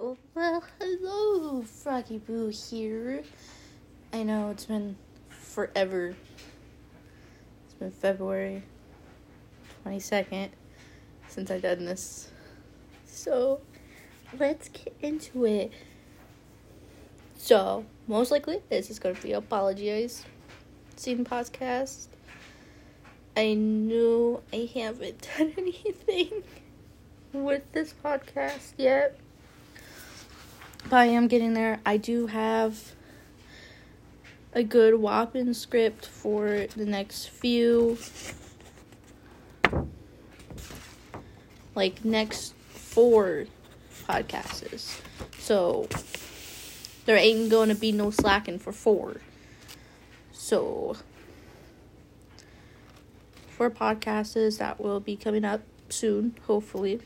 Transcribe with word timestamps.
Oh, 0.00 0.16
well, 0.32 0.62
hello, 0.78 1.62
Froggy 1.62 2.18
Boo 2.18 2.52
here. 2.70 3.24
I 4.12 4.22
know 4.22 4.50
it's 4.50 4.66
been 4.66 4.94
forever. 5.28 6.14
It's 7.64 7.74
been 7.74 7.90
February 7.90 8.62
22nd 9.84 10.50
since 11.26 11.50
I've 11.50 11.62
done 11.62 11.84
this. 11.84 12.30
So, 13.06 13.60
let's 14.38 14.68
get 14.68 14.94
into 15.02 15.44
it. 15.46 15.72
So, 17.36 17.84
most 18.06 18.30
likely, 18.30 18.62
this 18.68 18.90
is 18.90 19.00
going 19.00 19.16
to 19.16 19.22
be 19.22 19.32
apologize 19.32 20.24
scene 20.94 21.24
podcast. 21.24 22.06
I 23.36 23.54
know 23.54 24.42
I 24.52 24.70
haven't 24.72 25.26
done 25.36 25.54
anything 25.58 26.44
with 27.32 27.72
this 27.72 27.92
podcast 28.04 28.74
yet 28.76 29.18
but 30.88 30.96
I 30.96 31.06
am 31.06 31.28
getting 31.28 31.52
there. 31.52 31.80
I 31.84 31.98
do 31.98 32.28
have 32.28 32.94
a 34.54 34.62
good 34.62 34.94
whopping 34.94 35.52
script 35.52 36.06
for 36.06 36.66
the 36.74 36.86
next 36.86 37.28
few, 37.28 37.98
like 41.74 42.04
next 42.04 42.54
four 42.70 43.44
podcasts. 44.08 45.00
So 45.38 45.88
there 47.04 47.16
ain't 47.16 47.50
to 47.68 47.74
be 47.74 47.92
no 47.92 48.10
slacking 48.10 48.58
for 48.58 48.72
four. 48.72 49.20
So 50.32 50.96
four 53.50 53.70
podcasts 53.70 54.58
that 54.58 54.80
will 54.80 55.00
be 55.00 55.16
coming 55.16 55.44
up 55.44 55.60
soon, 55.90 56.34
hopefully. 56.46 57.00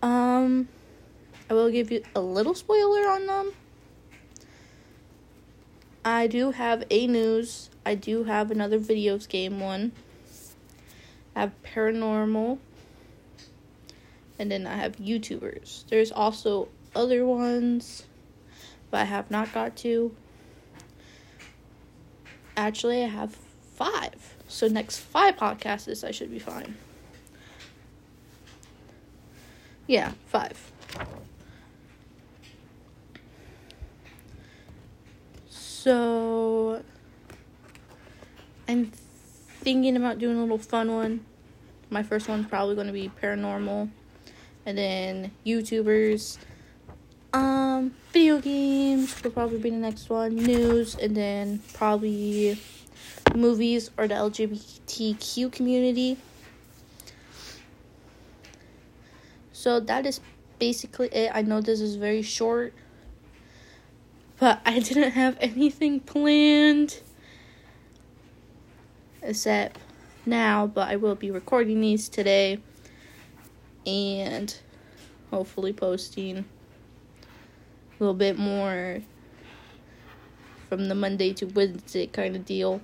Um 0.00 0.68
I 1.48 1.54
will 1.54 1.70
give 1.70 1.90
you 1.90 2.02
a 2.14 2.20
little 2.20 2.54
spoiler 2.54 3.08
on 3.08 3.26
them. 3.26 3.52
I 6.04 6.26
do 6.26 6.50
have 6.50 6.84
a 6.90 7.06
news. 7.06 7.70
I 7.84 7.94
do 7.94 8.24
have 8.24 8.50
another 8.50 8.78
videos 8.78 9.28
game 9.28 9.60
one. 9.60 9.92
I 11.34 11.40
have 11.40 11.52
paranormal. 11.62 12.58
And 14.38 14.50
then 14.50 14.66
I 14.66 14.76
have 14.76 14.96
YouTubers. 14.96 15.86
There's 15.88 16.10
also 16.10 16.68
other 16.94 17.24
ones, 17.24 18.04
but 18.90 19.00
I 19.00 19.04
have 19.04 19.30
not 19.30 19.52
got 19.52 19.76
to. 19.78 20.14
Actually, 22.56 23.02
I 23.02 23.08
have 23.08 23.36
five. 23.74 24.34
So 24.48 24.68
next 24.68 24.98
five 24.98 25.36
podcasts, 25.36 26.04
I 26.04 26.10
should 26.10 26.30
be 26.30 26.38
fine. 26.38 26.76
Yeah, 29.86 30.12
five. 30.26 30.72
So 35.84 36.82
I'm 38.66 38.90
thinking 39.60 39.98
about 39.98 40.18
doing 40.18 40.38
a 40.38 40.40
little 40.40 40.56
fun 40.56 40.90
one. 40.90 41.26
My 41.90 42.02
first 42.02 42.26
one's 42.26 42.46
probably 42.46 42.74
going 42.74 42.86
to 42.86 42.92
be 42.94 43.10
paranormal, 43.20 43.90
and 44.64 44.78
then 44.78 45.30
YouTubers, 45.44 46.38
um, 47.34 47.94
video 48.12 48.40
games 48.40 49.22
will 49.22 49.32
probably 49.32 49.58
be 49.58 49.68
the 49.68 49.76
next 49.76 50.08
one, 50.08 50.34
news, 50.36 50.94
and 50.94 51.14
then 51.14 51.60
probably 51.74 52.58
movies 53.34 53.90
or 53.98 54.08
the 54.08 54.14
LGBTQ 54.14 55.52
community. 55.52 56.16
So 59.52 59.80
that 59.80 60.06
is 60.06 60.22
basically 60.58 61.08
it. 61.08 61.30
I 61.34 61.42
know 61.42 61.60
this 61.60 61.82
is 61.82 61.96
very 61.96 62.22
short 62.22 62.72
but 64.44 64.60
I 64.66 64.78
didn't 64.78 65.12
have 65.12 65.38
anything 65.40 66.00
planned 66.00 67.00
except 69.22 69.78
now, 70.26 70.66
but 70.66 70.86
I 70.86 70.96
will 70.96 71.14
be 71.14 71.30
recording 71.30 71.80
these 71.80 72.10
today 72.10 72.58
and 73.86 74.54
hopefully 75.30 75.72
posting 75.72 76.36
a 76.36 76.44
little 77.98 78.12
bit 78.12 78.38
more 78.38 79.00
from 80.68 80.88
the 80.88 80.94
Monday 80.94 81.32
to 81.32 81.46
Wednesday 81.46 82.06
kind 82.06 82.36
of 82.36 82.44
deal. 82.44 82.82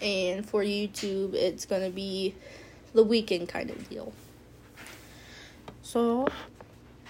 And 0.00 0.48
for 0.48 0.62
YouTube, 0.62 1.34
it's 1.34 1.66
going 1.66 1.82
to 1.82 1.94
be 1.94 2.34
the 2.94 3.02
weekend 3.02 3.50
kind 3.50 3.68
of 3.68 3.90
deal. 3.90 4.14
So, 5.82 6.28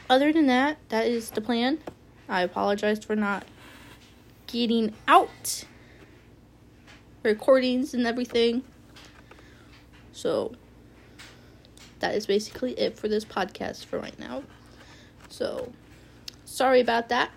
other 0.09 0.33
than 0.33 0.49
that, 0.49 0.79
that 0.89 1.07
is 1.07 1.31
the 1.31 1.41
plan. 1.41 1.79
I 2.31 2.43
apologize 2.43 3.05
for 3.05 3.17
not 3.17 3.45
getting 4.47 4.95
out 5.09 5.65
recordings 7.23 7.93
and 7.93 8.07
everything. 8.07 8.63
So 10.13 10.53
that 11.99 12.15
is 12.15 12.27
basically 12.27 12.79
it 12.79 12.97
for 12.97 13.09
this 13.09 13.25
podcast 13.25 13.85
for 13.85 13.99
right 13.99 14.19
now. 14.19 14.45
So 15.29 15.73
sorry 16.45 16.81
about 16.81 17.09
that. 17.09 17.31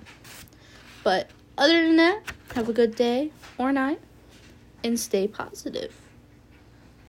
But 1.04 1.30
other 1.58 1.82
than 1.82 1.98
that, 1.98 2.22
have 2.54 2.70
a 2.70 2.74
good 2.74 2.96
day 2.96 3.32
or 3.58 3.74
night 3.74 4.00
and 4.84 5.00
stay 5.00 5.28
positive. 5.28 5.96